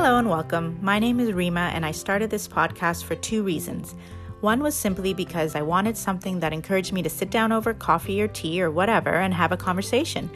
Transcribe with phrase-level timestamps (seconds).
[0.00, 0.78] Hello and welcome.
[0.80, 3.96] My name is Rima, and I started this podcast for two reasons.
[4.42, 8.22] One was simply because I wanted something that encouraged me to sit down over coffee
[8.22, 10.30] or tea or whatever and have a conversation.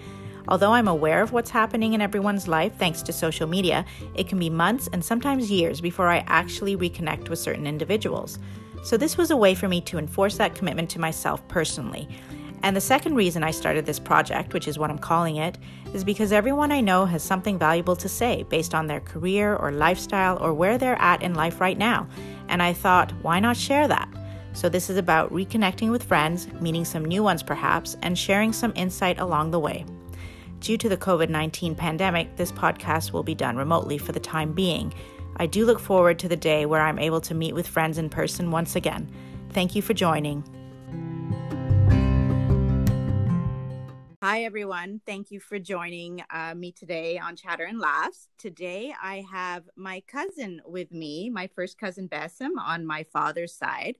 [0.48, 3.84] Although I'm aware of what's happening in everyone's life thanks to social media,
[4.16, 8.40] it can be months and sometimes years before I actually reconnect with certain individuals.
[8.82, 12.08] So, this was a way for me to enforce that commitment to myself personally.
[12.62, 15.58] And the second reason I started this project, which is what I'm calling it,
[15.94, 19.72] is because everyone I know has something valuable to say based on their career or
[19.72, 22.06] lifestyle or where they're at in life right now.
[22.48, 24.08] And I thought, why not share that?
[24.54, 28.72] So, this is about reconnecting with friends, meeting some new ones perhaps, and sharing some
[28.76, 29.86] insight along the way.
[30.60, 34.52] Due to the COVID 19 pandemic, this podcast will be done remotely for the time
[34.52, 34.92] being.
[35.36, 38.10] I do look forward to the day where I'm able to meet with friends in
[38.10, 39.10] person once again.
[39.50, 40.44] Thank you for joining.
[44.22, 45.00] Hi, everyone.
[45.04, 48.28] Thank you for joining uh, me today on Chatter and Laughs.
[48.38, 53.96] Today, I have my cousin with me, my first cousin Bassem on my father's side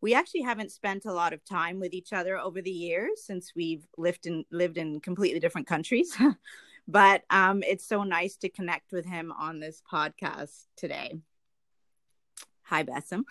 [0.00, 3.52] we actually haven't spent a lot of time with each other over the years since
[3.56, 6.16] we've lived in lived in completely different countries.
[6.88, 11.18] but um, it's so nice to connect with him on this podcast today.
[12.64, 13.24] Hi, Bassem.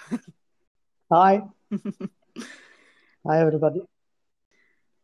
[1.11, 1.43] Hi.
[3.25, 3.81] Hi, everybody.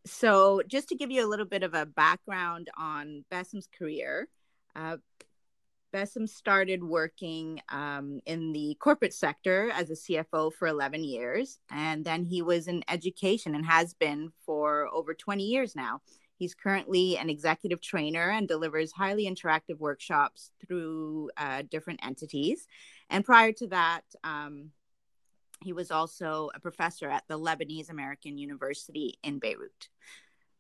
[0.05, 4.27] So, just to give you a little bit of a background on Bassem's career,
[4.75, 4.97] uh,
[5.93, 11.59] Bassem started working um, in the corporate sector as a CFO for 11 years.
[11.69, 16.01] And then he was in education and has been for over 20 years now.
[16.37, 22.67] He's currently an executive trainer and delivers highly interactive workshops through uh, different entities.
[23.09, 24.71] And prior to that, um,
[25.63, 29.89] he was also a professor at the Lebanese American University in Beirut.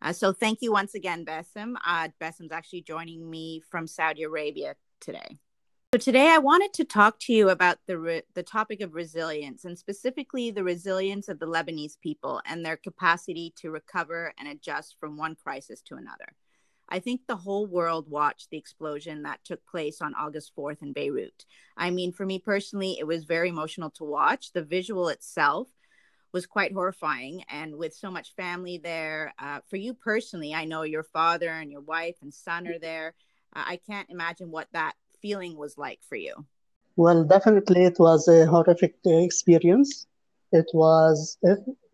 [0.01, 1.75] Uh, so thank you once again, Bassem.
[1.85, 5.37] Uh, Bassem's actually joining me from Saudi Arabia today.
[5.93, 9.63] So today I wanted to talk to you about the re- the topic of resilience
[9.63, 14.97] and specifically the resilience of the Lebanese people and their capacity to recover and adjust
[14.99, 16.33] from one crisis to another.
[16.93, 20.93] I think the whole world watched the explosion that took place on August 4th in
[20.93, 21.43] Beirut.
[21.75, 24.51] I mean, for me personally, it was very emotional to watch.
[24.51, 25.67] The visual itself
[26.33, 27.45] was quite horrifying.
[27.49, 31.71] And with so much family there, uh, for you personally, I know your father and
[31.71, 33.15] your wife and son are there.
[33.53, 36.45] I can't imagine what that feeling was like for you.
[36.95, 40.05] Well, definitely it was a horrific experience.
[40.51, 41.39] It was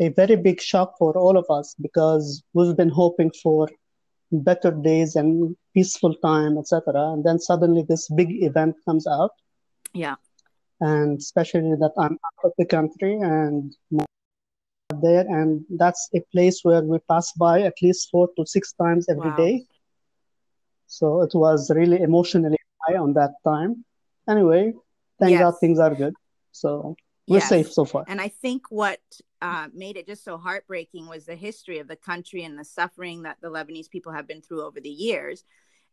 [0.01, 3.69] a very big shock for all of us because we've been hoping for
[4.31, 7.13] better days and peaceful time, etc.
[7.13, 9.31] And then suddenly this big event comes out.
[9.93, 10.15] Yeah.
[10.81, 13.75] And especially that I'm out of the country and
[15.01, 19.07] there, and that's a place where we pass by at least four to six times
[19.09, 19.35] every wow.
[19.35, 19.65] day.
[20.87, 23.85] So it was really emotionally high on that time.
[24.27, 24.73] Anyway,
[25.19, 25.41] thank yes.
[25.41, 26.13] God things are good.
[26.51, 26.95] So
[27.29, 27.49] we're yes.
[27.49, 28.03] safe so far.
[28.07, 28.99] And I think what
[29.41, 33.21] uh, made it just so heartbreaking was the history of the country and the suffering
[33.21, 35.43] that the Lebanese people have been through over the years.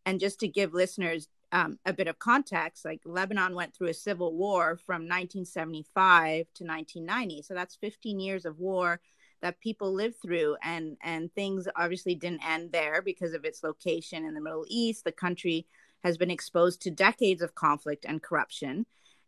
[0.07, 3.95] And just to give listeners um, a bit of context, like Lebanon went through a
[3.95, 7.43] civil war from 1975 to 1990.
[7.43, 9.01] So that's 15 years of war
[9.43, 14.25] that people live through and and things obviously didn't end there because of its location
[14.25, 15.67] in the middle east the country
[16.03, 18.87] has been exposed to decades of conflict and corruption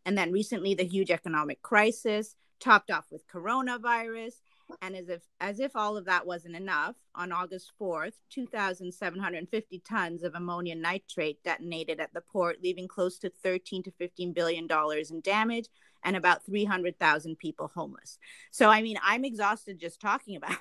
[0.09, 4.41] and then recently the huge economic crisis topped off with coronavirus
[4.81, 10.23] and as if as if all of that wasn't enough, on August 4th, 2,750 tons
[10.23, 15.11] of ammonium nitrate detonated at the port, leaving close to 13 to 15 billion dollars
[15.11, 15.67] in damage
[16.03, 18.17] and about 300,000 people homeless.
[18.49, 20.53] So I mean, I'm exhausted just talking about.
[20.53, 20.57] It.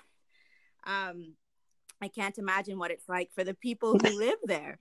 [0.84, 1.34] Um,
[2.02, 4.78] I can't imagine what it's like for the people who live there.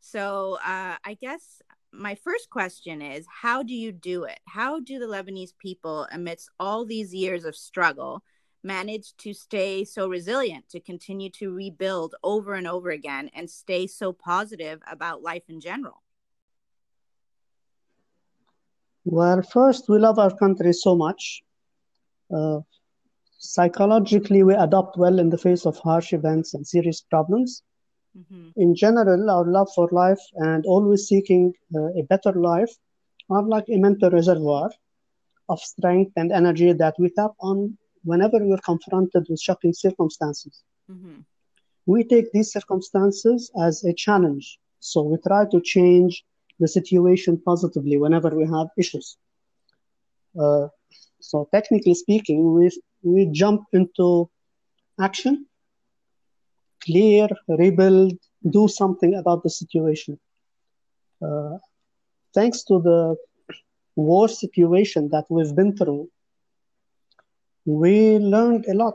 [0.00, 1.62] So uh, I guess
[1.96, 4.40] my first question is how do you do it?
[4.46, 8.22] How do the Lebanese people, amidst all these years of struggle,
[8.62, 13.86] manage to stay so resilient, to continue to rebuild over and over again, and stay
[13.86, 16.02] so positive about life in general?
[19.04, 21.42] Well, first, we love our country so much.
[22.34, 22.60] Uh,
[23.38, 27.62] psychologically, we adapt well in the face of harsh events and serious problems.
[28.16, 28.60] Mm-hmm.
[28.60, 32.70] In general, our love for life and always seeking uh, a better life
[33.30, 34.70] are like a mental reservoir
[35.48, 40.62] of strength and energy that we tap on whenever we're confronted with shocking circumstances.
[40.90, 41.20] Mm-hmm.
[41.86, 44.58] We take these circumstances as a challenge.
[44.80, 46.24] So we try to change
[46.60, 49.16] the situation positively whenever we have issues.
[50.38, 50.68] Uh,
[51.20, 52.70] so technically speaking, we,
[53.02, 54.30] we jump into
[55.00, 55.46] action,
[56.84, 58.18] clear, rebuild,
[58.50, 60.18] do something about the situation.
[61.22, 61.58] Uh,
[62.34, 63.16] thanks to the
[63.96, 66.08] war situation that we've been through,
[67.64, 68.94] we learned a lot.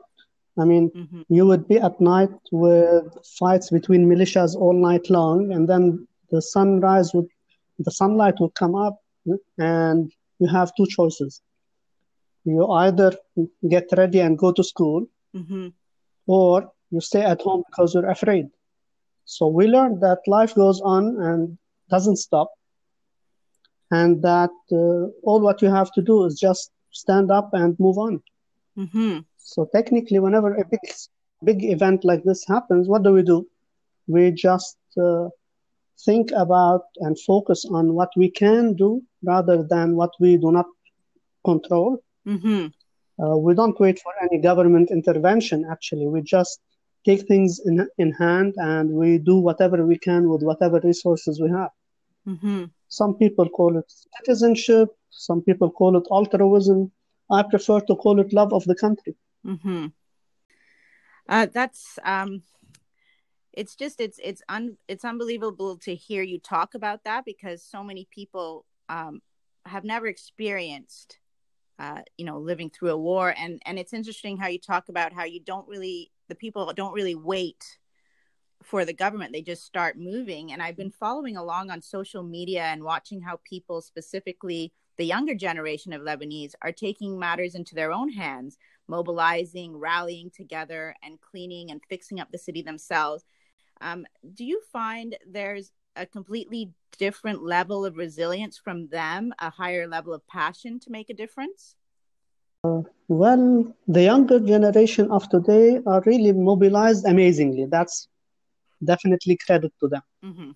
[0.57, 1.21] I mean, mm-hmm.
[1.29, 3.05] you would be at night with
[3.39, 7.27] fights between militias all night long, and then the sunrise would,
[7.79, 9.01] the sunlight would come up,
[9.57, 11.41] and you have two choices.
[12.43, 13.13] You either
[13.67, 15.67] get ready and go to school, mm-hmm.
[16.27, 18.47] or you stay at home because you're afraid.
[19.25, 21.57] So we learned that life goes on and
[21.89, 22.51] doesn't stop,
[23.91, 27.97] and that uh, all what you have to do is just stand up and move
[27.97, 28.21] on.
[28.77, 29.19] Mm-hmm.
[29.37, 30.79] So technically, whenever a big
[31.43, 33.47] big event like this happens, what do we do?
[34.07, 35.29] We just uh,
[36.05, 40.65] think about and focus on what we can do rather than what we do not
[41.45, 41.99] control.
[42.27, 42.67] Mm-hmm.
[43.21, 45.65] Uh, we don't wait for any government intervention.
[45.69, 46.59] Actually, we just
[47.05, 51.49] take things in in hand and we do whatever we can with whatever resources we
[51.49, 51.71] have.
[52.27, 52.65] Mm-hmm.
[52.87, 54.89] Some people call it citizenship.
[55.09, 56.91] Some people call it altruism.
[57.31, 59.15] I prefer to call it love of the country.
[59.45, 59.87] Mm-hmm.
[61.27, 62.41] Uh, that's um,
[63.53, 67.83] it's just it's it's un it's unbelievable to hear you talk about that because so
[67.83, 69.21] many people um,
[69.65, 71.19] have never experienced
[71.77, 75.13] uh, you know living through a war and and it's interesting how you talk about
[75.13, 77.77] how you don't really the people don't really wait
[78.63, 79.33] for the government.
[79.33, 80.51] They just start moving.
[80.51, 85.33] And i've been following along on social media and watching how people specifically the younger
[85.33, 88.57] generation of lebanese are taking matters into their own hands
[88.89, 93.23] mobilizing rallying together and cleaning and fixing up the city themselves.
[93.79, 99.87] Um, do you find there's a completely different level of resilience from them a higher
[99.87, 101.75] level of passion to make a difference?
[102.63, 107.65] Uh, well, the younger generation of today are really mobilized amazingly.
[107.65, 108.07] That's
[108.83, 110.01] definitely credit to them.
[110.23, 110.51] Mm-hmm.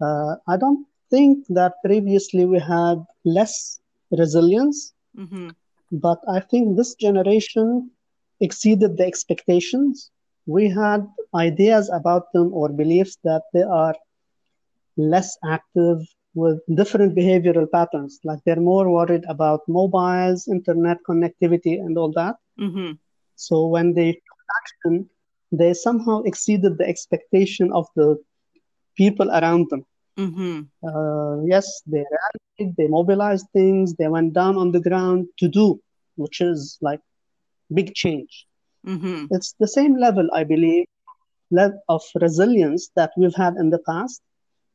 [0.00, 3.80] Uh, I don't think that previously we had less
[4.12, 5.48] resilience, mm-hmm.
[5.90, 7.90] but I think this generation
[8.40, 10.12] exceeded the expectations.
[10.46, 11.04] We had
[11.34, 13.96] ideas about them or beliefs that they are
[14.96, 15.98] less active
[16.34, 18.20] with different behavioral patterns.
[18.24, 22.36] Like they're more worried about mobiles, internet connectivity, and all that.
[22.60, 22.92] Mm-hmm.
[23.36, 25.08] So when they took action,
[25.52, 28.18] they somehow exceeded the expectation of the
[28.96, 29.86] people around them.
[30.18, 30.62] Mm-hmm.
[30.86, 35.80] Uh, yes, they rallied, they mobilized things, they went down on the ground to do,
[36.16, 37.00] which is like
[37.72, 38.46] big change.
[38.86, 39.26] Mm-hmm.
[39.30, 40.86] It's the same level, I believe,
[41.88, 44.20] of resilience that we've had in the past.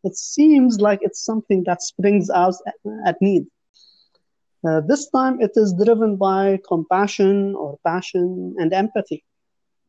[0.04, 2.56] It seems like it's something that springs out
[3.06, 3.46] at need.
[4.68, 9.24] Uh, this time it is driven by compassion or passion and empathy.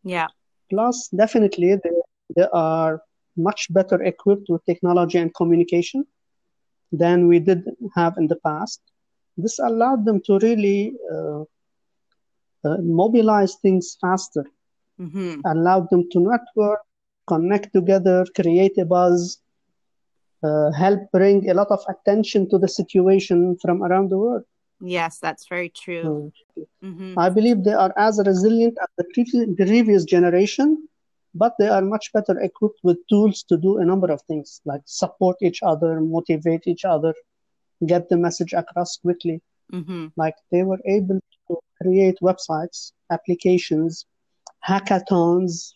[0.03, 0.29] Yeah.
[0.71, 1.91] Plus, definitely, they,
[2.37, 3.03] they are
[3.37, 6.07] much better equipped with technology and communication
[6.93, 7.65] than we did
[7.95, 8.81] have in the past.
[9.37, 11.43] This allowed them to really uh,
[12.65, 14.45] uh, mobilize things faster,
[15.01, 15.41] mm-hmm.
[15.45, 16.81] allowed them to network,
[17.27, 19.41] connect together, create a buzz,
[20.45, 24.45] uh, help bring a lot of attention to the situation from around the world.
[24.81, 26.33] Yes, that's very true.
[26.83, 27.19] Mm-hmm.
[27.19, 29.05] I believe they are as resilient as the
[29.57, 30.89] previous generation,
[31.35, 34.83] but they are much better equipped with tools to do a number of things like
[34.85, 37.15] support each other, motivate each other,
[37.87, 39.41] get the message across quickly.
[39.73, 40.09] Mm-hmm.
[40.17, 44.05] Like they were able to create websites, applications,
[44.69, 45.73] hackathons,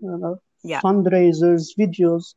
[0.00, 0.80] you know, yeah.
[0.80, 2.34] fundraisers, videos.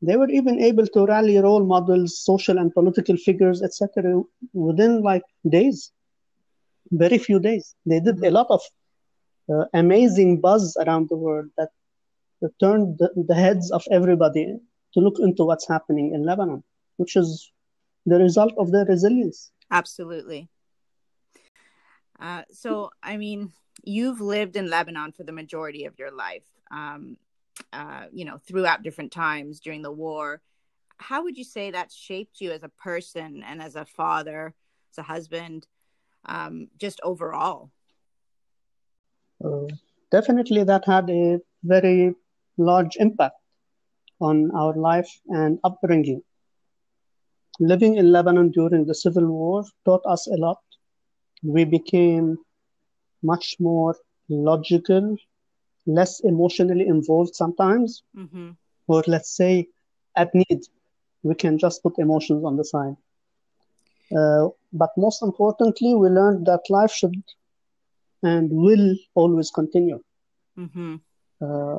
[0.00, 5.24] They were even able to rally role models, social and political figures, etc., within like
[5.48, 5.90] days,
[6.90, 7.74] very few days.
[7.84, 8.62] They did a lot of
[9.52, 11.70] uh, amazing buzz around the world that,
[12.60, 14.60] turned the, the heads of everybody
[14.94, 16.62] to look into what's happening in Lebanon,
[16.96, 17.50] which is
[18.06, 19.50] the result of their resilience.
[19.72, 20.48] Absolutely.
[22.20, 23.52] Uh, so, I mean,
[23.82, 26.44] you've lived in Lebanon for the majority of your life.
[26.70, 27.16] Um,
[27.72, 30.40] uh, you know, throughout different times during the war.
[30.98, 34.54] How would you say that shaped you as a person and as a father,
[34.92, 35.66] as a husband,
[36.24, 37.70] um, just overall?
[39.44, 39.66] Uh,
[40.10, 42.14] definitely, that had a very
[42.56, 43.36] large impact
[44.20, 46.22] on our life and upbringing.
[47.60, 50.58] Living in Lebanon during the civil war taught us a lot.
[51.42, 52.38] We became
[53.22, 53.96] much more
[54.28, 55.16] logical
[55.88, 58.50] less emotionally involved sometimes, mm-hmm.
[58.86, 59.68] or let's say
[60.16, 60.60] at need,
[61.22, 62.96] we can just put emotions on the side.
[64.16, 67.22] Uh, but most importantly, we learned that life should
[68.22, 70.00] and will always continue.
[70.58, 70.96] Mm-hmm.
[71.40, 71.78] Uh,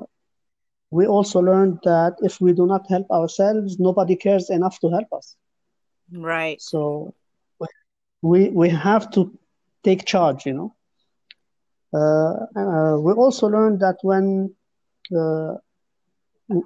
[0.91, 5.07] we also learned that if we do not help ourselves, nobody cares enough to help
[5.13, 5.35] us.
[6.11, 6.59] Right.
[6.61, 7.13] So
[8.21, 9.37] we we have to
[9.83, 10.75] take charge, you know.
[11.93, 14.53] Uh, uh, we also learned that when
[15.15, 15.55] uh,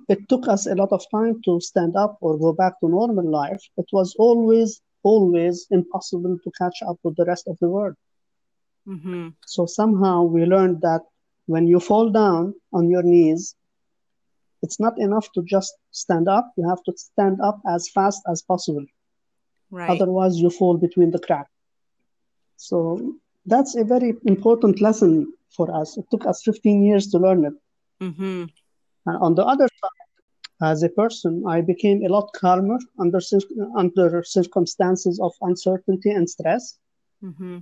[0.09, 3.29] it took us a lot of time to stand up or go back to normal
[3.29, 7.95] life, it was always, always impossible to catch up with the rest of the world.
[8.87, 9.29] Mm-hmm.
[9.45, 11.01] So somehow we learned that
[11.45, 13.55] when you fall down on your knees,
[14.61, 16.51] it's not enough to just stand up.
[16.57, 18.85] You have to stand up as fast as possible.
[19.71, 19.89] Right.
[19.89, 21.49] Otherwise, you fall between the cracks.
[22.55, 23.15] So
[23.45, 25.97] that's a very important lesson for us.
[25.97, 27.53] It took us 15 years to learn it.
[28.01, 28.45] Mm-hmm.
[29.05, 33.19] And on the other side, as a person, I became a lot calmer under
[33.75, 36.79] under circumstances of uncertainty and stress.
[37.23, 37.59] Mm-hmm.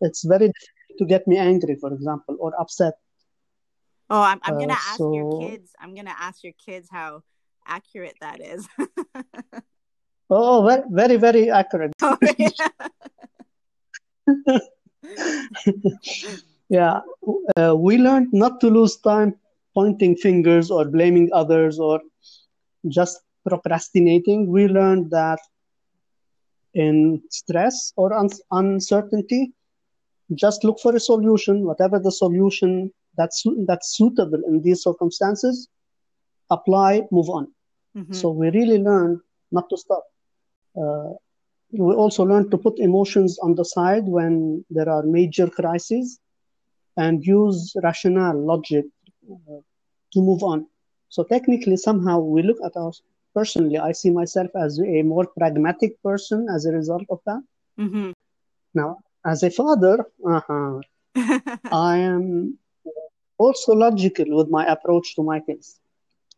[0.00, 2.94] It's very difficult to get me angry, for example, or upset.
[4.10, 5.72] Oh, I'm, I'm gonna Uh, ask so- your kids.
[5.80, 7.22] I'm gonna ask your kids how
[7.66, 8.68] accurate that is.
[10.30, 11.92] Oh, very, very, very accurate.
[12.02, 12.48] Oh, yeah,
[17.56, 19.34] uh, we learned not to lose time
[19.74, 22.00] pointing fingers or blaming others or
[22.88, 24.50] just procrastinating.
[24.50, 25.38] We learned that
[26.74, 29.52] in stress or un- uncertainty,
[30.34, 35.68] just look for a solution, whatever the solution that's su- that's suitable in these circumstances.
[36.50, 37.46] Apply, move on.
[37.94, 38.14] Mhm.
[38.14, 39.20] So we really learned
[39.52, 40.04] not to stop.
[40.76, 41.12] Uh,
[41.78, 46.18] we also learn to put emotions on the side when there are major crises
[46.96, 48.84] and use rational logic
[49.30, 49.60] uh,
[50.12, 50.66] to move on.
[51.08, 53.02] So technically, somehow we look at us
[53.34, 53.78] personally.
[53.78, 57.42] I see myself as a more pragmatic person as a result of that.
[57.78, 58.12] Mhm.
[58.74, 60.80] Now, as a father, uh-huh,
[61.70, 62.58] I am
[63.38, 65.80] also logical with my approach to my kids.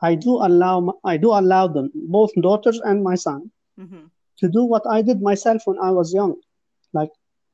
[0.00, 4.06] I do allow I do allow them, both daughters and my son, Mhm.
[4.38, 6.35] To do what I did myself when I was young.
[6.93, 7.11] Like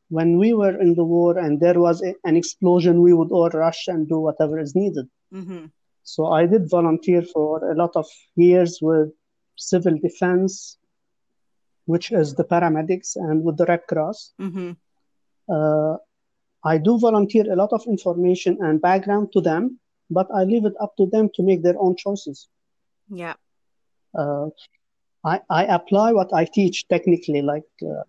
[0.09, 3.51] when we were in the war and there was a, an explosion, we would all
[3.51, 5.07] rush and do whatever is needed.
[5.33, 5.71] Mhm.
[6.03, 9.11] So I did volunteer for a lot of years with
[9.57, 10.77] civil defense,
[11.87, 14.33] which is the paramedics, and with the Red Cross.
[14.41, 14.77] Mhm.
[15.49, 15.97] Uh,
[16.65, 19.79] I do volunteer a lot of information and background to them,
[20.11, 22.49] but I leave it up to them to make their own choices.
[23.09, 23.35] Yeah.
[24.15, 24.47] Uh,
[25.25, 28.03] I, I apply what I teach technically, like uh,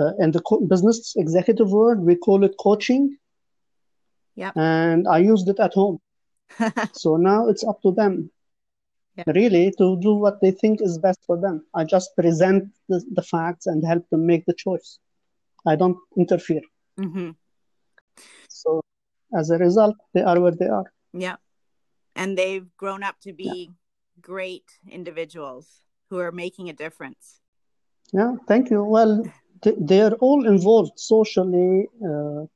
[0.00, 3.16] uh, in the co- business executive world, we call it coaching,
[4.34, 4.56] Yep.
[4.56, 5.98] and I used it at home.
[6.92, 8.30] So now it's up to them,
[9.16, 9.24] Yeah.
[9.26, 11.64] really, to do what they think is best for them.
[11.74, 14.98] I just present the, the facts and help them make the choice.
[15.66, 16.62] I don't interfere.
[16.98, 17.36] mhm.
[18.48, 18.80] So
[19.36, 20.92] as a result, they are where they are.
[21.12, 21.36] Yeah.
[22.14, 23.72] And they've grown up to be
[24.20, 27.40] great individuals who are making a difference.
[28.12, 28.84] Yeah, thank you.
[28.84, 29.22] Well,
[29.62, 31.88] th- they are all involved socially.
[32.04, 32.46] Uh,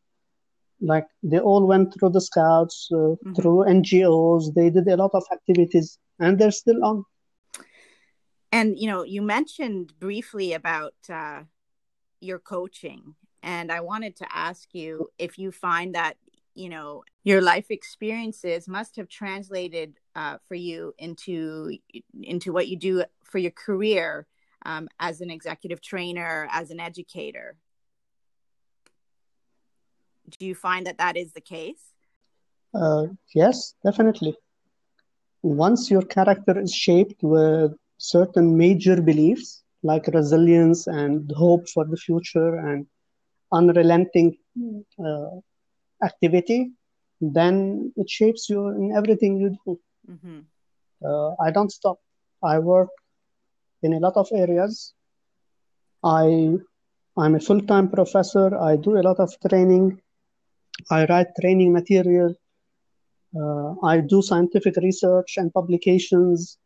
[0.81, 3.37] like they all went through the scouts, uh, Mhm.
[3.37, 4.53] through NGOs.
[4.55, 7.05] They did a lot of activities, and they're still on.
[8.53, 11.43] And you know, you mentioned briefly about uh,
[12.21, 16.17] your coaching, and I wanted to ask you if you find that
[16.55, 21.79] you know your life experiences must have translated uh, for you into
[22.35, 22.93] into what you do
[23.31, 24.27] for your career
[24.71, 27.49] um, as an executive trainer, as an educator.
[30.39, 31.85] Do you find that that is the case?
[32.75, 34.35] Uh, yes, definitely.
[35.43, 41.97] Once your character is shaped with certain major beliefs like resilience and hope for the
[42.07, 42.87] future and
[43.59, 44.37] unrelenting
[45.07, 45.31] uh,
[46.05, 46.61] activity,
[47.39, 47.57] then
[47.97, 49.81] it shapes you in everything you do.
[50.11, 50.41] Hmm
[51.11, 51.99] Uh, I don't stop.
[52.43, 52.91] I work
[53.83, 54.93] in a lot of areas.
[56.05, 56.57] I
[57.23, 58.47] I'm a full-time professor.
[58.71, 60.01] I do a lot of training.
[60.91, 62.35] I write training material.
[63.41, 66.59] Uh, I do scientific research and publications.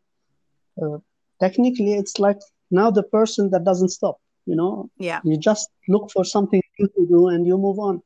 [0.81, 0.97] Uh,
[1.39, 2.39] technically, it's like
[2.71, 4.17] now the person that doesn't stop.
[4.45, 8.01] You know, Yeah, you just look for something new to do and you move on,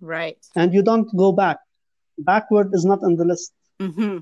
[0.00, 0.38] right.
[0.56, 1.58] and you don't go back.
[2.18, 3.52] Backward is not on the list.
[3.80, 4.18] hmm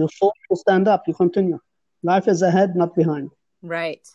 [0.00, 1.58] You fall, you stand up, you continue.
[2.02, 3.30] Life is ahead, not behind.
[3.62, 4.06] Right.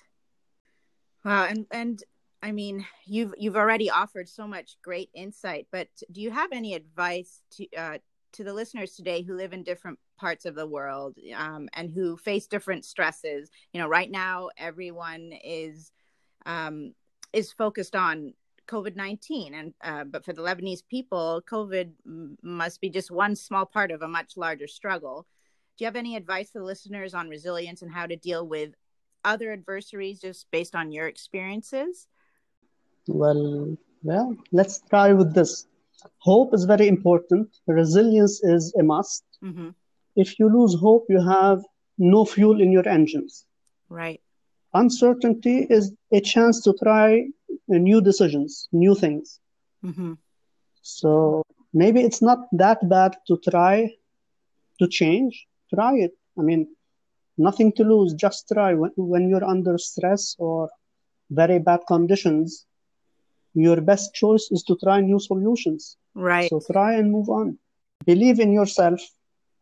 [1.26, 2.04] Wow, and and
[2.44, 6.76] I mean, you've you've already offered so much great insight, but do you have any
[6.76, 7.98] advice to uh,
[8.34, 12.16] to the listeners today who live in different parts of the world um, and who
[12.16, 13.50] face different stresses?
[13.74, 15.92] You know, right now everyone is
[16.46, 16.94] um,
[17.34, 18.34] is focused on
[18.68, 21.92] COVID nineteen, and uh, but for the Lebanese people, COVID
[22.44, 25.28] must be just one small part of a much larger struggle.
[25.82, 28.76] Do you have any advice for listeners on resilience and how to deal with
[29.26, 32.06] other adversaries just based on your experiences?
[33.08, 35.66] Well, well, let's try with this.
[36.20, 37.50] Hope is very important.
[37.66, 39.24] Resilience is a must.
[39.44, 39.70] Mm-hmm.
[40.16, 41.64] If you lose hope, you have
[41.98, 43.48] no fuel in your engines.
[43.90, 44.22] Right.
[44.76, 47.26] Uncertainty is a chance to try
[47.68, 49.40] new decisions, new things.
[49.84, 50.14] Mm-hmm.
[50.84, 51.42] So
[51.74, 53.96] maybe it's not that bad to try
[54.78, 55.48] to change.
[55.74, 56.12] Try it.
[56.38, 56.68] I mean,
[57.38, 58.14] nothing to lose.
[58.14, 58.74] Just try.
[58.74, 60.70] When, when you're under stress or
[61.30, 62.66] very bad conditions,
[63.54, 65.98] your best choice is to try new solutions.
[66.14, 66.50] Right.
[66.50, 67.58] So try and move on.
[68.06, 69.00] Believe in yourself.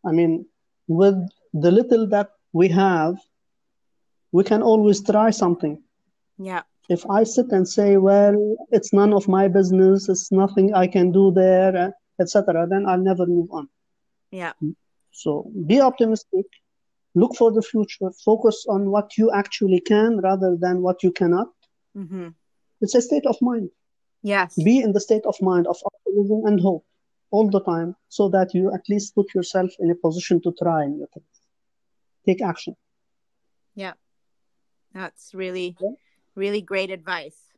[0.05, 0.45] I mean,
[0.87, 1.17] with
[1.53, 3.17] the little that we have,
[4.31, 5.81] we can always try something.
[6.37, 6.61] Yeah.
[6.89, 11.11] If I sit and say, well, it's none of my business, it's nothing I can
[11.11, 13.69] do there, uh, etc., then I'll never move on.
[14.31, 14.53] Yeah.
[15.11, 16.45] So be optimistic,
[17.15, 21.49] look for the future, focus on what you actually can rather than what you cannot.
[21.97, 22.29] Mm-hmm.
[22.81, 23.69] It's a state of mind.
[24.21, 24.55] Yes.
[24.61, 26.85] Be in the state of mind of optimism and hope
[27.31, 30.85] all the time so that you at least put yourself in a position to try
[30.85, 31.25] new things.
[32.25, 32.75] Take action.
[33.75, 33.93] Yeah.
[34.93, 35.89] That's really, yeah.
[36.35, 37.48] really great advice.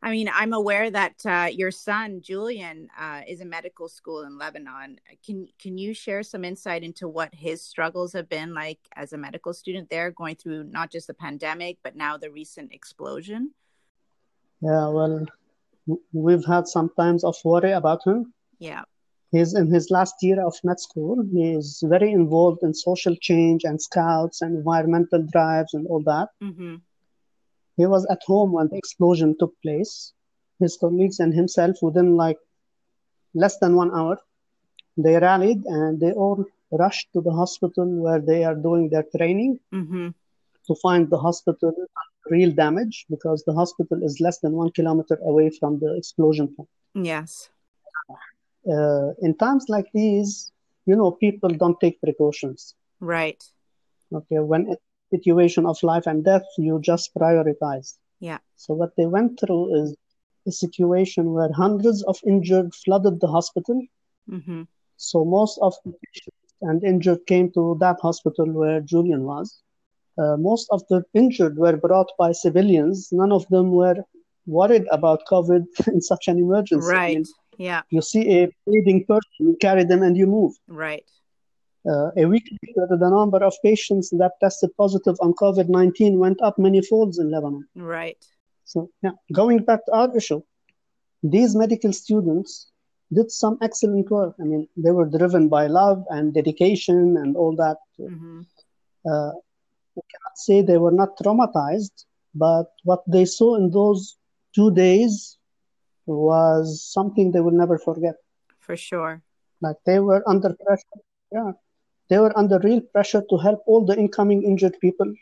[0.00, 4.38] I mean, I'm aware that uh, your son Julian uh, is in medical school in
[4.38, 5.00] Lebanon.
[5.26, 9.18] Can can you share some insight into what his struggles have been like as a
[9.18, 13.52] medical student there, going through not just the pandemic but now the recent explosion?
[14.60, 15.26] Yeah, well,
[16.12, 18.32] we've had some times of worry about him.
[18.60, 18.82] Yeah,
[19.32, 21.24] he's in his last year of med school.
[21.32, 26.28] He is very involved in social change and scouts and environmental drives and all that.
[26.40, 26.76] Mm-hmm
[27.78, 30.12] he was at home when the explosion took place.
[30.60, 32.38] His colleagues and himself, within like
[33.34, 34.18] less than one hour,
[34.96, 39.60] they rallied and they all rushed to the hospital where they are doing their training
[39.72, 40.08] mm-hmm.
[40.66, 41.72] to find the hospital
[42.30, 46.68] real damage because the hospital is less than one kilometer away from the explosion point.
[46.94, 47.48] Yes.
[48.68, 50.52] Uh, in times like these,
[50.84, 52.74] you know, people don't take precautions.
[53.00, 53.42] Right.
[54.12, 54.40] Okay.
[54.40, 57.94] When it, situation of life and death, you just prioritize.
[58.20, 58.38] Yeah.
[58.56, 59.94] So what they went through is
[60.46, 63.80] a situation where hundreds of injured flooded the hospital.
[64.30, 64.62] Mm-hmm.
[64.96, 69.60] So most of the patients and injured came to that hospital where Julian was.
[70.18, 73.08] Uh, most of the injured were brought by civilians.
[73.12, 73.96] None of them were
[74.46, 76.88] worried about COVID in such an emergency.
[76.88, 77.10] Right.
[77.10, 77.24] I mean,
[77.58, 77.82] yeah.
[77.90, 80.54] You see a bleeding person, you carry them and you move.
[80.68, 81.04] Right.
[81.86, 86.40] Uh, a week later, the number of patients that tested positive on COVID 19 went
[86.42, 87.66] up many folds in Lebanon.
[87.74, 88.22] Right.
[88.64, 90.42] So, yeah, going back to our issue,
[91.22, 92.70] these medical students
[93.12, 94.34] did some excellent work.
[94.40, 97.78] I mean, they were driven by love and dedication and all that.
[97.98, 98.40] Mm-hmm.
[99.10, 99.32] Uh,
[99.94, 104.16] we cannot say they were not traumatized, but what they saw in those
[104.54, 105.38] two days
[106.06, 108.16] was something they will never forget.
[108.60, 109.22] For sure.
[109.60, 111.00] Like they were under pressure.
[111.32, 111.52] Yeah.
[112.08, 115.12] They were under real pressure to help all the incoming injured people.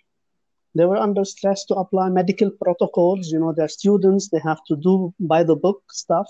[0.75, 3.33] They were under stress to apply medical protocols.
[3.33, 6.29] You know, they're students, they have to do by the book stuff.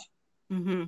[0.51, 0.85] Mm-hmm.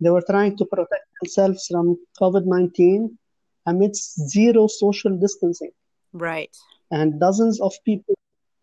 [0.00, 3.18] They were trying to protect themselves from COVID 19
[3.66, 5.72] amidst zero social distancing.
[6.12, 6.56] Right.
[6.90, 8.14] And dozens of people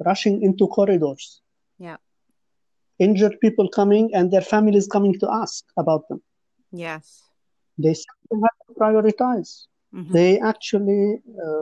[0.05, 1.41] rushing into corridors.
[1.77, 1.97] Yeah.
[2.99, 6.21] Injured people coming and their families coming to ask about them.
[6.71, 7.23] Yes.
[7.77, 9.65] They have to prioritize.
[9.93, 10.13] Mm-hmm.
[10.13, 11.61] They actually, uh,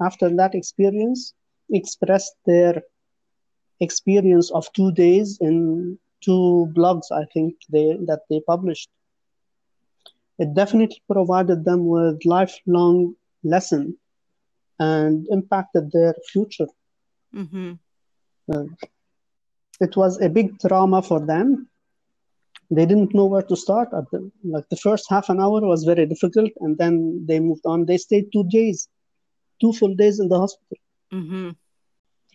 [0.00, 1.34] after that experience,
[1.70, 2.82] expressed their
[3.80, 8.88] experience of two days in two blogs, I think, they, that they published.
[10.38, 13.96] It definitely provided them with lifelong lesson
[14.78, 16.68] and impacted their future.
[17.34, 17.72] Mm-hmm.
[18.52, 18.64] Uh,
[19.80, 21.68] it was a big trauma for them
[22.70, 23.88] they didn't know where to start.
[23.96, 27.64] At the, like the first half an hour was very difficult and then they moved
[27.64, 27.86] on.
[27.86, 28.88] They stayed two days
[29.60, 30.78] two full days in the hospital
[31.12, 31.50] mm-hmm.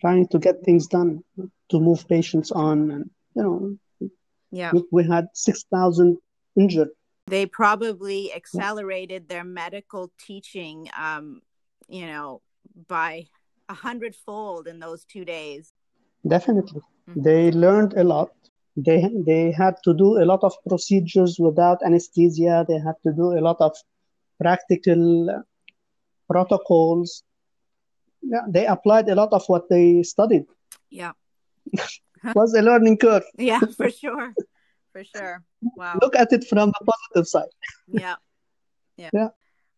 [0.00, 1.22] trying to get things done
[1.70, 4.10] to move patients on and you know
[4.50, 4.72] yeah.
[4.90, 6.18] we, had 6000
[6.56, 6.90] injured.
[7.26, 11.40] They probably accelerated their medical teaching um
[11.88, 12.42] you know
[12.88, 13.26] by
[13.68, 15.72] a hundredfold in those two days.
[16.26, 16.82] Definitely.
[17.08, 17.22] Mm-hmm.
[17.22, 18.30] they learned a lot
[18.76, 22.64] they they had to do a lot of procedures without anesthesia.
[22.66, 23.76] They had to do a lot of
[24.40, 25.44] practical
[26.28, 27.22] protocols.
[28.22, 30.46] Yeah they applied a lot of what they studied.
[30.90, 31.12] Yeah.
[32.34, 33.24] Was a learning curve.
[33.38, 34.32] Yeah for sure.
[34.92, 35.44] For sure.
[35.76, 35.98] Wow.
[36.00, 37.52] Look at it from the positive side.
[37.88, 38.16] Yeah.
[38.96, 39.08] Yeah.
[39.14, 39.28] Yeah.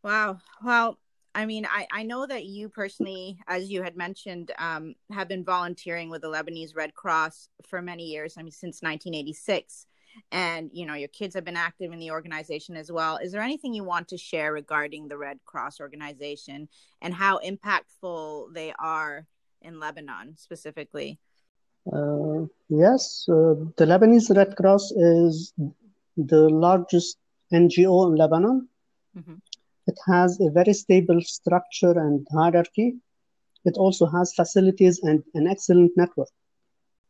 [0.03, 0.39] Wow.
[0.63, 0.99] Well
[1.35, 5.45] I mean, I, I know that you personally, as you had mentioned, um, have been
[5.45, 8.37] volunteering with the Lebanese Red Cross for many years.
[8.39, 9.87] I mean, since 1986
[10.33, 13.43] and you know your kids have been active in the organization as well is there
[13.43, 16.69] anything you want to share regarding the red cross organization
[17.03, 19.27] and how impactful they are
[19.63, 21.19] in lebanon specifically
[21.93, 25.53] uh, yes uh, the lebanese red cross is
[26.17, 27.19] the largest
[27.53, 28.69] ngo in lebanon
[29.19, 29.35] mm-hmm.
[29.87, 32.95] It has a very stable structure and hierarchy
[33.65, 36.29] it also has facilities and an excellent network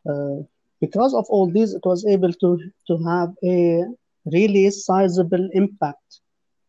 [0.08, 0.36] uh,
[0.80, 2.58] because of all these, it was able to,
[2.88, 3.84] to have a
[4.26, 6.20] really sizable impact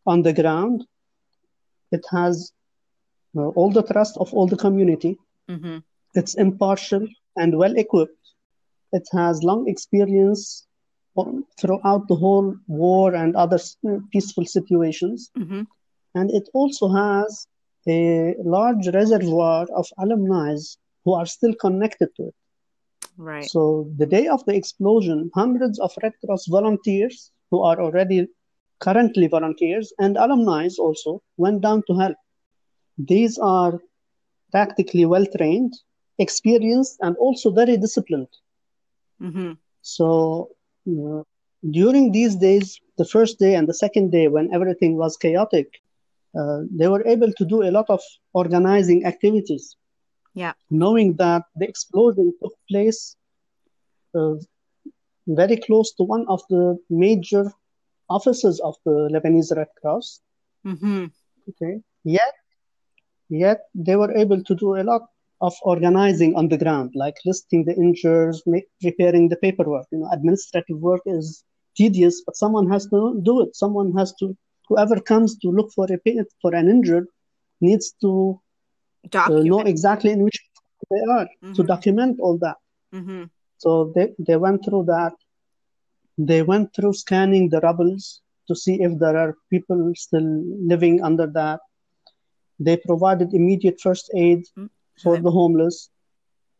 [0.05, 0.85] on the ground.
[1.91, 2.51] It has
[3.35, 5.17] uh, all the trust of all the community.
[5.49, 5.77] Mm-hmm.
[6.13, 8.25] It's impartial and well equipped.
[8.93, 10.65] It has long experience
[11.59, 13.59] throughout the whole war and other
[14.11, 15.31] peaceful situations.
[15.37, 15.63] Mm-hmm.
[16.15, 17.47] And it also has
[17.87, 20.55] a large reservoir of alumni
[21.03, 22.35] who are still connected to it.
[23.17, 23.45] Right.
[23.45, 28.27] So the day of the explosion, hundreds of Red Cross volunteers who are already
[28.79, 32.17] currently volunteers and alumni also went down to help.
[32.97, 33.79] These are
[34.51, 35.73] practically well trained,
[36.17, 38.27] experienced, and also very disciplined.
[39.21, 39.53] Mm-hmm.
[39.81, 40.49] So
[41.71, 45.84] during these days, the first day and the second day, when everything was chaotic, uh,
[46.71, 48.01] they were able to do a lot of
[48.33, 49.77] organizing activities
[50.35, 50.53] yeah.
[50.69, 53.15] Knowing that the explosion took place
[54.13, 54.35] uh,
[55.25, 57.51] very close to one of the major
[58.09, 60.19] offices of the Lebanese Red Cross.
[60.65, 61.05] Mm-hmm.
[61.49, 61.79] Okay.
[62.03, 62.33] Yet,
[63.29, 65.03] yet they were able to do a lot
[65.39, 68.35] of organizing on the ground, like listing the injured,
[68.81, 69.87] preparing the paperwork.
[69.91, 71.45] You know, administrative work is
[71.77, 73.55] tedious, but someone has to do it.
[73.55, 74.35] Someone has to.
[74.67, 75.99] Whoever comes to look for a
[76.41, 77.07] for an injured
[77.61, 78.39] needs to
[79.09, 79.45] document.
[79.45, 80.39] know exactly in which
[80.89, 81.53] they are mm-hmm.
[81.53, 82.57] to document all that.
[82.93, 83.23] Mm-hmm.
[83.57, 85.13] So they, they went through that.
[86.17, 91.27] They went through scanning the rubbles to see if there are people still living under
[91.27, 91.59] that.
[92.59, 94.67] They provided immediate first aid mm-hmm.
[95.01, 95.89] for the homeless.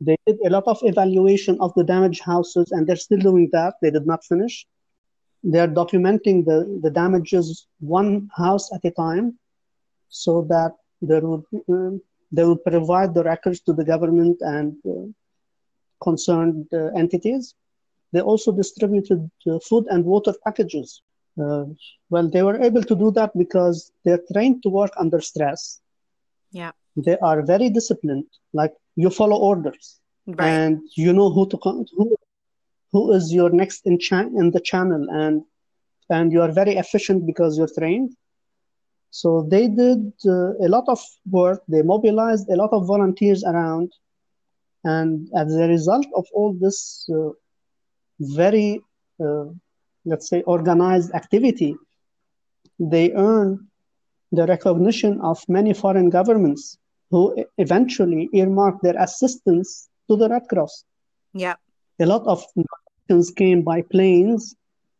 [0.02, 3.76] They did a lot of evaluation of the damaged houses, and they're still doing that.
[3.82, 4.68] They did not finish.
[5.52, 9.38] They're documenting the, the damages one house at a time
[10.10, 15.06] so that there will um, they will provide the records to the government and uh,
[16.04, 17.54] concerned uh, entities.
[18.12, 21.02] They also distributed uh, food and water packages.
[21.40, 21.66] Uh,
[22.10, 25.82] well, they were able to do that because they're trained to work under stress.
[26.52, 26.72] Yeah.
[26.96, 28.30] They are very disciplined.
[28.54, 30.48] Like you follow orders, right.
[30.48, 32.16] and you know who to come, who
[32.96, 35.44] who is your next in, cha- in the channel, and
[36.16, 38.12] and you are very efficient because you're trained
[39.22, 41.00] so they did uh, a lot of
[41.32, 41.62] work.
[41.70, 43.94] They mobilized a lot of volunteers around,
[44.84, 47.30] and as a result of all this uh,
[48.20, 48.82] very,
[49.26, 49.46] uh,
[50.04, 51.78] let's say, organized activity,
[52.78, 53.60] they earned
[54.34, 56.78] the recognition of many foreign governments
[57.10, 57.22] who
[57.58, 60.84] eventually earmarked their assistance to the Red Cross.
[61.34, 61.56] Yeah.
[62.02, 62.44] A lot of
[63.32, 64.56] came by planes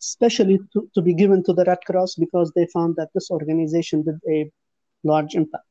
[0.06, 4.04] especially to, to be given to the Red Cross because they found that this organization
[4.04, 4.52] did a
[5.04, 5.66] large impact.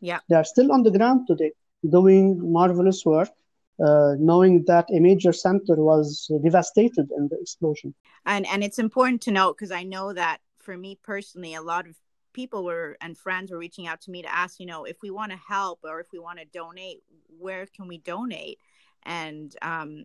[0.00, 0.20] Yeah.
[0.28, 1.52] They are still on the ground today
[1.88, 3.30] doing marvelous work,
[3.84, 7.94] uh, knowing that a major center was devastated in the explosion.
[8.24, 11.86] And, and it's important to note because I know that for me personally, a lot
[11.86, 11.96] of
[12.32, 15.10] people were and friends were reaching out to me to ask, you know, if we
[15.10, 17.02] want to help or if we want to donate,
[17.38, 18.58] where can we donate?
[19.04, 20.04] And um,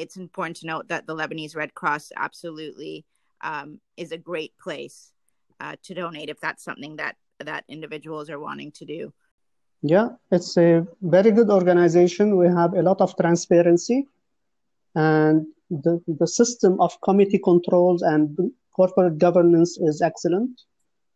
[0.00, 3.04] it's important to note that the Lebanese Red Cross absolutely
[3.42, 5.12] um, is a great place
[5.60, 9.12] uh, to donate if that's something that that individuals are wanting to do.
[9.82, 12.36] Yeah, it's a very good organization.
[12.36, 14.06] We have a lot of transparency,
[14.94, 18.36] and the the system of committee controls and
[18.74, 20.60] corporate governance is excellent.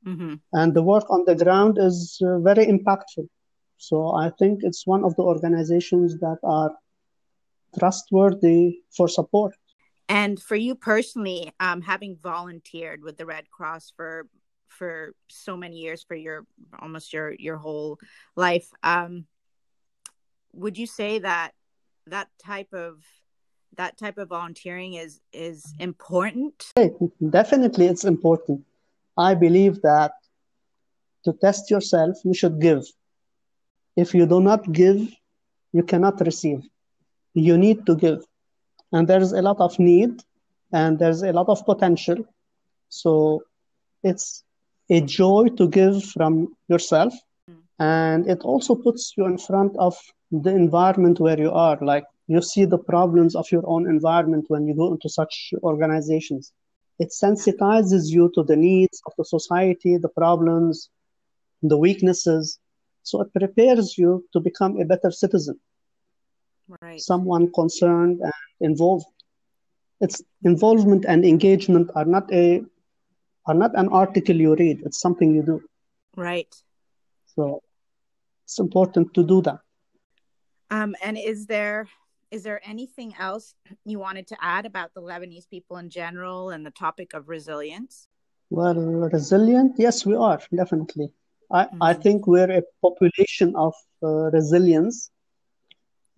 [0.06, 0.34] Mm-hmm.
[0.52, 3.28] And the work on the ground is uh, very impactful.
[3.76, 6.72] So I think it's one of the organizations that are
[7.78, 9.54] trustworthy for support.
[10.08, 14.26] And for you personally, um, having volunteered with the Red Cross for
[14.68, 16.46] for so many years, for your
[16.80, 17.98] almost your your whole
[18.36, 19.26] life, um,
[20.52, 21.52] would you say that
[22.06, 23.02] that type of
[23.76, 26.72] that type of volunteering is is important?
[27.30, 28.64] Definitely, it's important.
[29.16, 30.12] I believe that
[31.24, 32.84] to test yourself, you should give.
[33.96, 35.08] If you do not give,
[35.72, 36.62] you cannot receive
[37.34, 38.24] you need to give
[38.92, 40.22] and there's a lot of need
[40.72, 42.16] and there's a lot of potential
[42.88, 43.42] so
[44.02, 44.44] it's
[44.90, 47.14] a joy to give from yourself
[47.78, 49.96] And it also puts you in front of
[50.30, 51.78] the environment where you are.
[51.80, 56.52] Like you see the problems of your own environment when you go into such organizations.
[56.98, 60.90] It sensitizes you to the needs of the society, the problems,
[61.62, 62.58] the weaknesses.
[63.02, 65.58] So it prepares you to become a better citizen.
[66.80, 67.00] Right.
[67.00, 69.06] Someone concerned and involved.
[70.00, 72.62] Its involvement and engagement are not a
[73.46, 74.82] are not an article you read.
[74.84, 75.62] It's something you do.
[76.16, 76.54] Right.
[77.34, 77.62] So
[78.44, 79.60] it's important to do that.
[80.70, 81.88] Um, and is there
[82.30, 83.54] is there anything else
[83.84, 88.08] you wanted to add about the Lebanese people in general and the topic of resilience?
[88.48, 91.12] Well, resilient, yes, we are definitely.
[91.50, 91.82] I, mm-hmm.
[91.82, 95.10] I think we're a population of uh, resilience.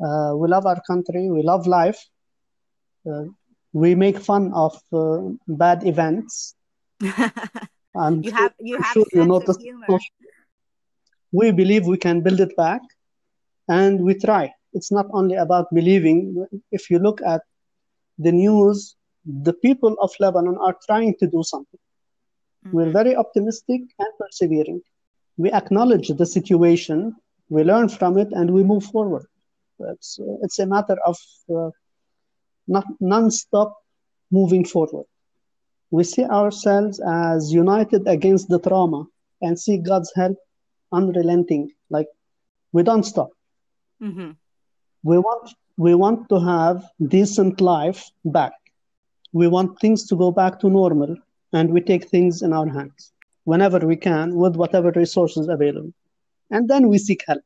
[0.01, 1.99] Uh, we love our country, we love life.
[3.09, 3.25] Uh,
[3.73, 6.55] we make fun of uh, bad events.
[7.97, 9.59] I'm you have you have sure you notice.
[11.33, 12.81] We believe we can build it back,
[13.69, 16.47] and we try it's not only about believing.
[16.71, 17.43] If you look at
[18.19, 21.81] the news, the people of Lebanon are trying to do something.
[22.67, 22.77] Mm-hmm.
[22.77, 24.83] We're very optimistic and persevering.
[25.37, 27.15] We acknowledge the situation,
[27.49, 29.27] we learn from it, and we move forward.
[29.81, 31.19] It's, it's a matter of
[31.55, 31.71] uh,
[32.67, 33.77] not non-stop
[34.31, 35.07] moving forward.
[35.91, 39.05] We see ourselves as united against the trauma
[39.43, 40.37] and see God's help
[40.93, 41.73] unrelenting.
[41.91, 42.09] Like
[42.73, 43.31] we don't stop.
[44.03, 44.33] Mm-hmm
[45.05, 46.83] we want we want to have
[47.15, 48.53] decent life back
[49.33, 51.15] we want things to go back to normal
[51.53, 53.13] and we take things in our hands
[53.45, 55.93] whenever we can with whatever resources available
[56.51, 57.45] and then we seek help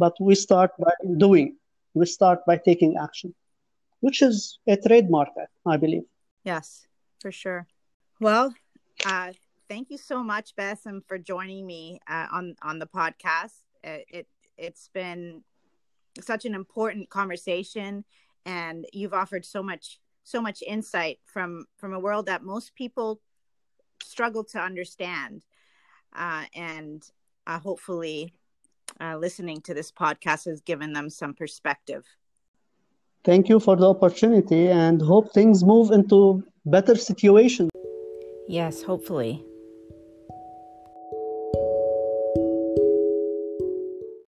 [0.00, 1.48] but we start by doing
[1.94, 3.34] we start by taking action
[4.00, 5.28] which is a trademark
[5.66, 6.06] i believe.
[6.44, 6.86] Yes
[7.20, 7.66] for sure.
[8.18, 8.54] Well
[9.04, 9.32] uh,
[9.68, 13.60] thank you so much Bassem for joining me uh, on on the podcast.
[13.84, 15.44] It, it it's been
[16.20, 18.04] such an important conversation
[18.44, 23.20] and you've offered so much so much insight from from a world that most people
[24.02, 25.44] struggle to understand.
[26.14, 27.04] Uh, and
[27.46, 28.34] uh, hopefully
[29.00, 32.04] uh, listening to this podcast has given them some perspective.
[33.24, 37.70] Thank you for the opportunity and hope things move into better situations
[38.50, 39.44] yes hopefully